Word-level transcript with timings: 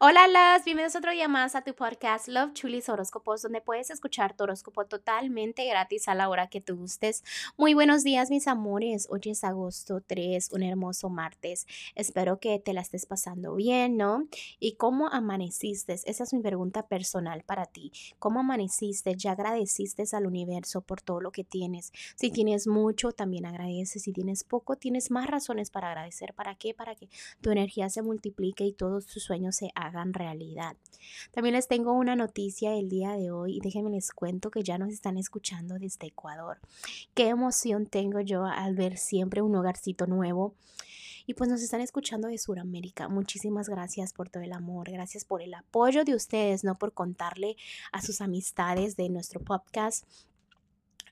Hola, 0.00 0.26
las 0.26 0.64
bienvenidos 0.64 0.96
otro 0.96 1.12
día 1.12 1.28
más 1.28 1.54
a 1.54 1.62
tu 1.62 1.72
podcast 1.72 2.26
Love 2.26 2.52
Chulis 2.52 2.88
Horóscopos, 2.88 3.42
donde 3.42 3.60
puedes 3.60 3.90
escuchar 3.90 4.36
tu 4.36 4.42
horóscopo 4.42 4.86
totalmente 4.86 5.64
gratis 5.68 6.08
a 6.08 6.16
la 6.16 6.28
hora 6.28 6.48
que 6.48 6.60
tú 6.60 6.76
gustes. 6.76 7.22
Muy 7.56 7.74
buenos 7.74 8.02
días, 8.02 8.28
mis 8.28 8.48
amores. 8.48 9.06
Hoy 9.08 9.20
es 9.26 9.44
agosto 9.44 10.00
3, 10.04 10.50
un 10.50 10.64
hermoso 10.64 11.10
martes. 11.10 11.68
Espero 11.94 12.40
que 12.40 12.58
te 12.58 12.72
la 12.72 12.80
estés 12.80 13.06
pasando 13.06 13.54
bien, 13.54 13.96
¿no? 13.96 14.26
¿Y 14.58 14.74
cómo 14.74 15.08
amaneciste? 15.10 15.92
Esa 15.92 16.24
es 16.24 16.34
mi 16.34 16.40
pregunta 16.40 16.88
personal 16.88 17.44
para 17.44 17.66
ti. 17.66 17.92
¿Cómo 18.18 18.40
amaneciste? 18.40 19.14
¿Ya 19.16 19.30
agradeciste 19.32 20.02
al 20.10 20.26
universo 20.26 20.80
por 20.80 21.02
todo 21.02 21.20
lo 21.20 21.30
que 21.30 21.44
tienes? 21.44 21.92
Si 22.16 22.32
tienes 22.32 22.66
mucho, 22.66 23.12
también 23.12 23.46
agradeces. 23.46 24.02
Si 24.02 24.12
tienes 24.12 24.42
poco, 24.42 24.74
tienes 24.74 25.12
más 25.12 25.28
razones 25.28 25.70
para 25.70 25.86
agradecer. 25.90 26.34
¿Para 26.34 26.56
qué? 26.56 26.74
Para 26.74 26.96
que 26.96 27.08
tu 27.40 27.52
energía 27.52 27.88
se 27.90 28.02
multiplique 28.02 28.64
y 28.64 28.72
todos 28.72 29.06
tus 29.06 29.22
sueños 29.22 29.54
se 29.54 29.70
hagan 29.84 30.14
realidad. 30.14 30.76
También 31.32 31.54
les 31.54 31.68
tengo 31.68 31.92
una 31.92 32.16
noticia 32.16 32.74
el 32.74 32.88
día 32.88 33.12
de 33.12 33.30
hoy 33.30 33.56
y 33.56 33.60
déjenme 33.60 33.90
les 33.90 34.12
cuento 34.12 34.50
que 34.50 34.62
ya 34.62 34.78
nos 34.78 34.92
están 34.92 35.18
escuchando 35.18 35.78
desde 35.78 36.06
Ecuador. 36.06 36.58
Qué 37.14 37.28
emoción 37.28 37.86
tengo 37.86 38.20
yo 38.20 38.44
al 38.44 38.74
ver 38.74 38.96
siempre 38.96 39.42
un 39.42 39.54
hogarcito 39.56 40.06
nuevo. 40.06 40.54
Y 41.26 41.32
pues 41.34 41.48
nos 41.48 41.62
están 41.62 41.80
escuchando 41.80 42.28
de 42.28 42.36
Sudamérica. 42.36 43.08
Muchísimas 43.08 43.70
gracias 43.70 44.12
por 44.12 44.28
todo 44.28 44.42
el 44.42 44.52
amor, 44.52 44.90
gracias 44.90 45.24
por 45.24 45.40
el 45.40 45.54
apoyo 45.54 46.04
de 46.04 46.14
ustedes, 46.14 46.64
no 46.64 46.74
por 46.74 46.92
contarle 46.92 47.56
a 47.92 48.02
sus 48.02 48.20
amistades 48.20 48.94
de 48.96 49.08
nuestro 49.08 49.40
podcast. 49.40 50.04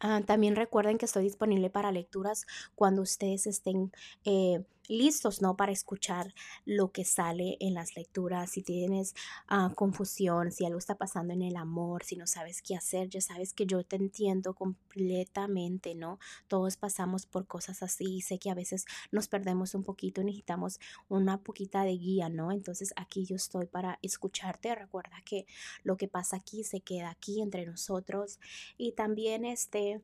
Ah, 0.04 0.20
también 0.26 0.56
recuerden 0.56 0.98
que 0.98 1.06
estoy 1.06 1.22
disponible 1.22 1.70
para 1.70 1.92
lecturas 1.92 2.44
cuando 2.74 3.02
ustedes 3.02 3.46
estén 3.46 3.92
eh, 4.24 4.64
listos, 4.92 5.42
¿no? 5.42 5.56
Para 5.56 5.72
escuchar 5.72 6.34
lo 6.64 6.92
que 6.92 7.04
sale 7.04 7.56
en 7.60 7.74
las 7.74 7.96
lecturas. 7.96 8.50
Si 8.50 8.62
tienes 8.62 9.14
ah, 9.48 9.72
confusión, 9.74 10.52
si 10.52 10.64
algo 10.64 10.78
está 10.78 10.96
pasando 10.96 11.32
en 11.32 11.42
el 11.42 11.56
amor, 11.56 12.04
si 12.04 12.16
no 12.16 12.26
sabes 12.26 12.62
qué 12.62 12.76
hacer, 12.76 13.08
ya 13.08 13.20
sabes 13.20 13.54
que 13.54 13.66
yo 13.66 13.82
te 13.84 13.96
entiendo 13.96 14.54
completamente, 14.54 15.94
¿no? 15.94 16.18
Todos 16.48 16.76
pasamos 16.76 17.26
por 17.26 17.46
cosas 17.46 17.82
así. 17.82 18.20
Sé 18.20 18.38
que 18.38 18.50
a 18.50 18.54
veces 18.54 18.84
nos 19.10 19.28
perdemos 19.28 19.74
un 19.74 19.84
poquito 19.84 20.20
y 20.20 20.24
necesitamos 20.24 20.78
una 21.08 21.38
poquita 21.38 21.84
de 21.84 21.96
guía, 21.96 22.28
¿no? 22.28 22.52
Entonces 22.52 22.92
aquí 22.96 23.24
yo 23.24 23.36
estoy 23.36 23.66
para 23.66 23.98
escucharte. 24.02 24.74
Recuerda 24.74 25.22
que 25.24 25.46
lo 25.82 25.96
que 25.96 26.08
pasa 26.08 26.36
aquí 26.36 26.64
se 26.64 26.80
queda 26.80 27.10
aquí 27.10 27.40
entre 27.40 27.66
nosotros. 27.66 28.38
Y 28.76 28.92
también, 28.92 29.44
este, 29.44 30.02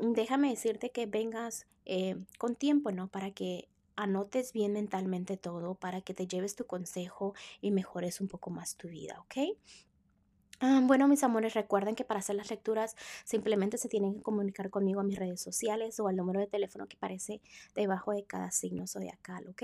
déjame 0.00 0.50
decirte 0.50 0.90
que 0.90 1.06
vengas 1.06 1.66
eh, 1.84 2.16
con 2.38 2.54
tiempo, 2.54 2.92
¿no? 2.92 3.08
Para 3.08 3.30
que 3.30 3.68
anotes 3.98 4.52
bien 4.52 4.72
mentalmente 4.72 5.36
todo 5.36 5.74
para 5.74 6.00
que 6.00 6.14
te 6.14 6.26
lleves 6.26 6.54
tu 6.54 6.66
consejo 6.66 7.34
y 7.60 7.72
mejores 7.72 8.20
un 8.20 8.28
poco 8.28 8.50
más 8.50 8.76
tu 8.76 8.88
vida, 8.88 9.20
¿ok? 9.20 9.56
Ah, 10.60 10.80
bueno, 10.82 11.06
mis 11.06 11.22
amores, 11.22 11.54
recuerden 11.54 11.94
que 11.94 12.04
para 12.04 12.20
hacer 12.20 12.36
las 12.36 12.50
lecturas 12.50 12.96
simplemente 13.24 13.76
se 13.78 13.88
tienen 13.88 14.14
que 14.14 14.22
comunicar 14.22 14.70
conmigo 14.70 15.00
a 15.00 15.04
mis 15.04 15.18
redes 15.18 15.40
sociales 15.40 15.98
o 16.00 16.08
al 16.08 16.16
número 16.16 16.40
de 16.40 16.46
teléfono 16.46 16.86
que 16.86 16.96
aparece 16.96 17.40
debajo 17.74 18.12
de 18.12 18.24
cada 18.24 18.50
signo 18.50 18.86
zodiacal, 18.86 19.48
¿ok? 19.48 19.62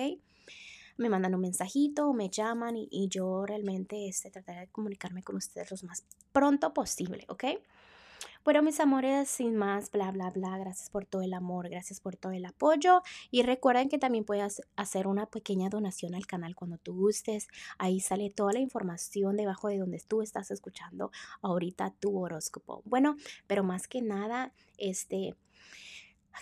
Me 0.97 1.09
mandan 1.09 1.35
un 1.35 1.41
mensajito, 1.41 2.13
me 2.13 2.29
llaman 2.29 2.77
y, 2.77 3.09
yo 3.09 3.45
realmente 3.47 4.09
este, 4.09 4.31
trataré 4.31 4.61
de 4.61 4.69
comunicarme 4.69 5.23
con 5.25 5.37
ustedes 5.37 5.71
lo 5.71 5.89
más 5.89 6.05
pronto 6.33 6.73
posible, 6.73 7.25
¿ok? 7.29 7.45
Bueno, 8.45 8.63
mis 8.63 8.79
amores, 8.79 9.31
sin 9.31 9.57
más, 9.57 9.91
bla, 9.91 10.11
bla, 10.11 10.29
bla, 10.29 10.59
gracias 10.59 10.91
por 10.91 11.07
todo 11.07 11.23
el 11.23 11.33
amor, 11.33 11.71
gracias 11.71 12.03
por 12.03 12.15
todo 12.17 12.33
el 12.33 12.45
apoyo 12.45 13.01
y 13.31 13.43
recuerden 13.43 13.89
que 13.89 13.97
también 13.97 14.27
puedes 14.27 14.61
hacer 14.77 15.07
una 15.07 15.25
pequeña 15.25 15.71
donación 15.71 16.15
al 16.15 16.27
canal 16.27 16.55
cuando 16.55 16.77
tú 16.77 16.95
gustes. 16.95 17.49
Ahí 17.79 18.01
sale 18.01 18.29
toda 18.29 18.53
la 18.53 18.59
información 18.59 19.39
debajo 19.39 19.69
de 19.69 19.79
donde 19.79 19.99
tú 20.07 20.21
estás 20.21 20.51
escuchando 20.51 21.11
ahorita 21.41 21.95
tu 21.99 22.19
horóscopo. 22.19 22.83
Bueno, 22.85 23.17
pero 23.47 23.65
más 23.65 23.89
que 23.89 24.03
nada, 24.03 24.53
este, 24.77 25.35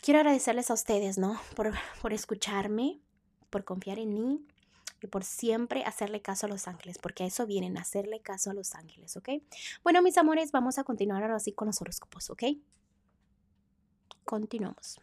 quiero 0.00 0.18
agradecerles 0.18 0.72
a 0.72 0.74
ustedes, 0.74 1.18
¿no? 1.18 1.40
Por, 1.54 1.72
por 2.00 2.12
escucharme, 2.12 3.00
por 3.48 3.62
confiar 3.62 4.00
en 4.00 4.12
mí 4.12 4.44
y 5.06 5.08
por 5.08 5.24
siempre 5.24 5.84
hacerle 5.84 6.22
caso 6.22 6.46
a 6.46 6.48
los 6.48 6.68
ángeles, 6.68 6.98
porque 6.98 7.24
a 7.24 7.26
eso 7.26 7.46
vienen, 7.46 7.78
hacerle 7.78 8.20
caso 8.20 8.50
a 8.50 8.54
los 8.54 8.74
ángeles, 8.74 9.16
¿ok? 9.16 9.28
Bueno, 9.82 10.02
mis 10.02 10.18
amores, 10.18 10.52
vamos 10.52 10.78
a 10.78 10.84
continuar 10.84 11.22
ahora 11.22 11.40
sí 11.40 11.52
con 11.52 11.66
los 11.66 11.80
horóscopos, 11.80 12.30
¿ok? 12.30 12.44
Continuamos. 14.24 15.00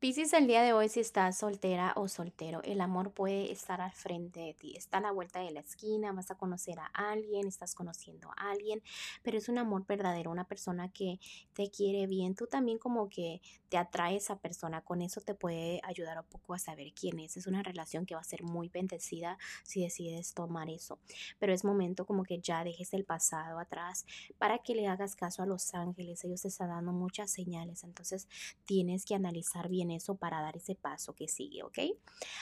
Piscis, 0.00 0.32
el 0.32 0.46
día 0.46 0.62
de 0.62 0.72
hoy, 0.72 0.88
si 0.88 1.00
estás 1.00 1.38
soltera 1.38 1.92
o 1.96 2.06
soltero, 2.06 2.62
el 2.62 2.80
amor 2.80 3.10
puede 3.10 3.50
estar 3.50 3.80
al 3.80 3.90
frente 3.90 4.38
de 4.38 4.54
ti. 4.54 4.76
Está 4.76 4.98
a 4.98 5.00
la 5.00 5.10
vuelta 5.10 5.40
de 5.40 5.50
la 5.50 5.58
esquina, 5.58 6.12
vas 6.12 6.30
a 6.30 6.36
conocer 6.36 6.78
a 6.78 6.86
alguien, 6.94 7.48
estás 7.48 7.74
conociendo 7.74 8.30
a 8.36 8.52
alguien, 8.52 8.80
pero 9.24 9.38
es 9.38 9.48
un 9.48 9.58
amor 9.58 9.86
verdadero, 9.88 10.30
una 10.30 10.44
persona 10.44 10.88
que 10.92 11.18
te 11.52 11.68
quiere 11.72 12.06
bien. 12.06 12.36
Tú 12.36 12.46
también 12.46 12.78
como 12.78 13.08
que 13.08 13.40
te 13.68 13.76
atrae 13.76 14.14
esa 14.14 14.38
persona, 14.38 14.82
con 14.82 15.02
eso 15.02 15.20
te 15.20 15.34
puede 15.34 15.80
ayudar 15.82 16.16
un 16.16 16.26
poco 16.26 16.54
a 16.54 16.60
saber 16.60 16.92
quién 16.94 17.18
es. 17.18 17.36
Es 17.36 17.48
una 17.48 17.64
relación 17.64 18.06
que 18.06 18.14
va 18.14 18.20
a 18.20 18.24
ser 18.24 18.44
muy 18.44 18.68
bendecida 18.68 19.36
si 19.64 19.82
decides 19.82 20.32
tomar 20.32 20.70
eso. 20.70 21.00
Pero 21.40 21.52
es 21.52 21.64
momento 21.64 22.06
como 22.06 22.22
que 22.22 22.38
ya 22.38 22.62
dejes 22.62 22.94
el 22.94 23.04
pasado 23.04 23.58
atrás 23.58 24.06
para 24.38 24.60
que 24.60 24.76
le 24.76 24.86
hagas 24.86 25.16
caso 25.16 25.42
a 25.42 25.46
los 25.46 25.74
ángeles. 25.74 26.22
Ellos 26.22 26.42
te 26.42 26.48
están 26.48 26.68
dando 26.68 26.92
muchas 26.92 27.32
señales, 27.32 27.82
entonces 27.82 28.28
tienes 28.64 29.04
que 29.04 29.16
analizar 29.16 29.68
bien 29.68 29.87
eso 29.90 30.16
para 30.16 30.40
dar 30.40 30.56
ese 30.56 30.74
paso 30.74 31.14
que 31.14 31.28
sigue, 31.28 31.62
¿ok? 31.62 31.78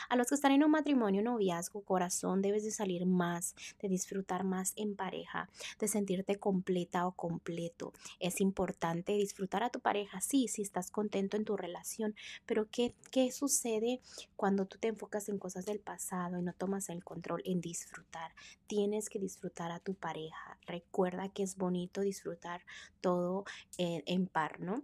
A 0.08 0.16
los 0.16 0.28
que 0.28 0.34
están 0.34 0.52
en 0.52 0.64
un 0.64 0.70
matrimonio, 0.70 1.22
noviazgo, 1.22 1.82
corazón, 1.82 2.42
debes 2.42 2.64
de 2.64 2.70
salir 2.70 3.06
más, 3.06 3.54
de 3.80 3.88
disfrutar 3.88 4.44
más 4.44 4.72
en 4.76 4.96
pareja, 4.96 5.48
de 5.78 5.88
sentirte 5.88 6.36
completa 6.36 7.06
o 7.06 7.12
completo. 7.12 7.92
Es 8.20 8.40
importante 8.40 9.12
disfrutar 9.12 9.62
a 9.62 9.70
tu 9.70 9.80
pareja, 9.80 10.20
sí, 10.20 10.48
si 10.48 10.62
estás 10.62 10.90
contento 10.90 11.36
en 11.36 11.44
tu 11.44 11.56
relación, 11.56 12.14
pero 12.46 12.68
¿qué, 12.70 12.94
qué 13.10 13.30
sucede 13.32 14.00
cuando 14.36 14.66
tú 14.66 14.78
te 14.78 14.88
enfocas 14.88 15.28
en 15.28 15.38
cosas 15.38 15.66
del 15.66 15.80
pasado 15.80 16.38
y 16.38 16.42
no 16.42 16.52
tomas 16.52 16.88
el 16.88 17.04
control 17.04 17.42
en 17.44 17.60
disfrutar? 17.60 18.32
Tienes 18.66 19.08
que 19.08 19.18
disfrutar 19.18 19.70
a 19.70 19.80
tu 19.80 19.94
pareja. 19.94 20.58
Recuerda 20.66 21.28
que 21.28 21.42
es 21.42 21.56
bonito 21.56 22.00
disfrutar 22.00 22.62
todo 23.00 23.44
en, 23.78 24.02
en 24.06 24.26
par, 24.26 24.60
¿no? 24.60 24.82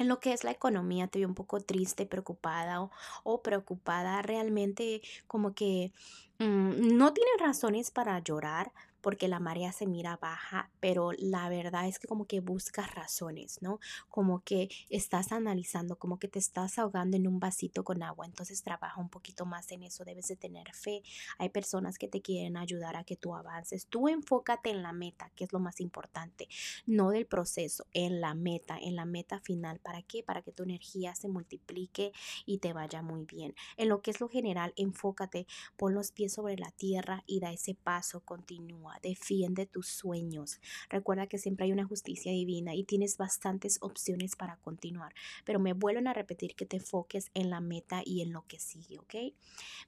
En 0.00 0.08
lo 0.08 0.18
que 0.18 0.32
es 0.32 0.44
la 0.44 0.50
economía 0.50 1.08
te 1.08 1.18
veo 1.18 1.28
un 1.28 1.34
poco 1.34 1.60
triste, 1.60 2.06
preocupada 2.06 2.88
o, 3.22 3.42
preocupada, 3.42 4.22
realmente 4.22 5.02
como 5.26 5.54
que 5.54 5.92
mm, 6.38 6.96
no 6.96 7.12
tiene 7.12 7.30
razones 7.38 7.90
para 7.90 8.18
llorar, 8.20 8.72
porque 9.00 9.28
la 9.28 9.40
marea 9.40 9.72
se 9.72 9.86
mira 9.86 10.16
baja, 10.16 10.70
pero 10.80 11.12
la 11.18 11.48
verdad 11.48 11.86
es 11.86 11.98
que 11.98 12.08
como 12.08 12.26
que 12.26 12.40
buscas 12.40 12.94
razones, 12.94 13.58
¿no? 13.62 13.80
Como 14.08 14.40
que 14.40 14.68
estás 14.88 15.32
analizando, 15.32 15.98
como 15.98 16.18
que 16.18 16.28
te 16.28 16.38
estás 16.38 16.78
ahogando 16.78 17.16
en 17.16 17.26
un 17.26 17.40
vasito 17.40 17.84
con 17.84 18.02
agua, 18.02 18.26
entonces 18.26 18.62
trabaja 18.62 19.00
un 19.00 19.08
poquito 19.08 19.46
más 19.46 19.70
en 19.72 19.82
eso, 19.82 20.04
debes 20.04 20.28
de 20.28 20.36
tener 20.36 20.72
fe. 20.74 21.02
Hay 21.38 21.48
personas 21.48 21.98
que 21.98 22.08
te 22.08 22.20
quieren 22.20 22.56
ayudar 22.56 22.96
a 22.96 23.04
que 23.04 23.16
tú 23.16 23.34
avances. 23.34 23.86
Tú 23.86 24.08
enfócate 24.08 24.70
en 24.70 24.82
la 24.82 24.92
meta, 24.92 25.30
que 25.34 25.44
es 25.44 25.52
lo 25.52 25.60
más 25.60 25.80
importante, 25.80 26.48
no 26.86 27.10
del 27.10 27.26
proceso, 27.26 27.86
en 27.92 28.20
la 28.20 28.34
meta, 28.34 28.78
en 28.78 28.96
la 28.96 29.04
meta 29.04 29.40
final. 29.40 29.78
¿Para 29.80 30.02
qué? 30.02 30.22
Para 30.22 30.42
que 30.42 30.52
tu 30.52 30.62
energía 30.62 31.14
se 31.14 31.28
multiplique 31.28 32.12
y 32.46 32.58
te 32.58 32.72
vaya 32.72 33.02
muy 33.02 33.24
bien. 33.24 33.54
En 33.76 33.88
lo 33.88 34.02
que 34.02 34.10
es 34.10 34.20
lo 34.20 34.28
general, 34.28 34.72
enfócate, 34.76 35.46
pon 35.76 35.94
los 35.94 36.12
pies 36.12 36.34
sobre 36.34 36.56
la 36.56 36.70
tierra 36.70 37.22
y 37.26 37.40
da 37.40 37.52
ese 37.52 37.74
paso, 37.74 38.20
continúa 38.20 38.89
defiende 39.02 39.66
tus 39.66 39.88
sueños. 39.88 40.60
Recuerda 40.88 41.26
que 41.26 41.38
siempre 41.38 41.66
hay 41.66 41.72
una 41.72 41.84
justicia 41.84 42.32
divina 42.32 42.74
y 42.74 42.84
tienes 42.84 43.16
bastantes 43.16 43.78
opciones 43.80 44.36
para 44.36 44.56
continuar, 44.56 45.14
pero 45.44 45.58
me 45.58 45.72
vuelven 45.72 46.08
a 46.08 46.12
repetir 46.12 46.54
que 46.54 46.66
te 46.66 46.76
enfoques 46.76 47.30
en 47.34 47.50
la 47.50 47.60
meta 47.60 48.02
y 48.04 48.22
en 48.22 48.32
lo 48.32 48.46
que 48.46 48.58
sigue, 48.58 48.98
¿ok? 48.98 49.14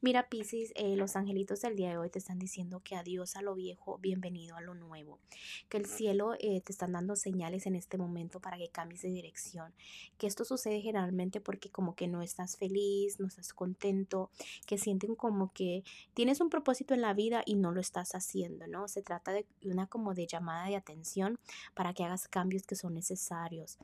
Mira, 0.01 0.29
Pisces, 0.29 0.73
eh, 0.75 0.97
los 0.97 1.17
angelitos 1.17 1.61
del 1.61 1.77
día 1.77 1.91
de 1.91 1.99
hoy 1.99 2.11
te 2.11 2.19
están 2.19 2.39
diciendo 2.39 2.81
que 2.85 2.97
adiós 2.97 3.37
a 3.37 3.43
lo 3.43 3.55
viejo, 3.55 3.99
bienvenido 3.99 4.57
a 4.57 4.61
lo 4.61 4.75
nuevo, 4.75 5.19
que 5.69 5.77
el 5.77 5.87
cielo 5.87 6.35
eh, 6.39 6.61
te 6.61 6.73
están 6.73 6.93
dando 6.93 7.17
señales 7.17 7.67
en 7.67 7.77
este 7.77 7.99
momento 7.99 8.41
para 8.41 8.59
que 8.59 8.69
cambies 8.69 9.03
de 9.03 9.11
dirección, 9.11 9.73
que 10.19 10.27
esto 10.27 10.45
sucede 10.45 10.81
generalmente 10.81 11.41
porque 11.41 11.71
como 11.71 11.95
que 11.95 12.09
no 12.09 12.23
estás 12.23 12.57
feliz, 12.57 13.21
no 13.21 13.27
estás 13.27 13.53
contento, 13.53 14.31
que 14.67 14.79
sienten 14.79 15.15
como 15.15 15.53
que 15.53 15.85
tienes 16.15 16.41
un 16.41 16.51
propósito 16.51 16.95
en 16.95 17.01
la 17.01 17.15
vida 17.15 17.43
y 17.47 17.55
no 17.55 17.73
lo 17.73 17.81
estás 17.81 18.15
haciendo, 18.15 18.67
¿no? 18.67 18.89
Se 18.93 19.03
trata 19.03 19.33
de 19.33 19.47
una 19.65 19.87
como 19.87 20.15
de 20.15 20.27
llamada 20.27 20.67
de 20.67 20.77
atención 20.77 21.39
para 21.75 21.93
que 21.93 22.05
hagas 22.05 22.29
cambios 22.29 22.65
que 22.65 22.77
son 22.77 22.95
necesarios. 22.95 23.79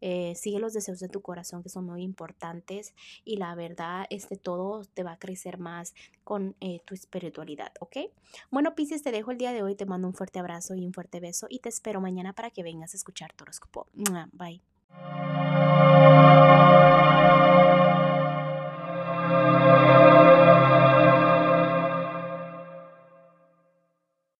Eh, 0.00 0.34
sigue 0.36 0.58
los 0.58 0.72
deseos 0.72 1.00
de 1.00 1.08
tu 1.08 1.22
corazón 1.22 1.62
que 1.62 1.68
son 1.68 1.86
muy 1.86 2.02
importantes 2.02 2.94
y 3.24 3.36
la 3.36 3.54
verdad, 3.54 4.06
este 4.10 4.36
todo 4.36 4.84
te 4.84 5.02
va 5.02 5.12
a 5.12 5.18
crecer 5.18 5.58
más 5.58 5.94
con 6.24 6.54
eh, 6.60 6.80
tu 6.84 6.94
espiritualidad, 6.94 7.72
¿ok? 7.80 7.96
Bueno, 8.50 8.74
Pisces, 8.74 9.02
te 9.02 9.10
dejo 9.10 9.30
el 9.30 9.38
día 9.38 9.52
de 9.52 9.62
hoy, 9.62 9.74
te 9.74 9.86
mando 9.86 10.08
un 10.08 10.14
fuerte 10.14 10.38
abrazo 10.38 10.74
y 10.74 10.86
un 10.86 10.92
fuerte 10.92 11.20
beso 11.20 11.46
y 11.50 11.58
te 11.58 11.68
espero 11.68 12.00
mañana 12.00 12.32
para 12.32 12.50
que 12.50 12.62
vengas 12.62 12.94
a 12.94 12.96
escuchar 12.96 13.32
tu 13.32 13.44
horóscopo. 13.44 13.86
Bye. 14.32 14.62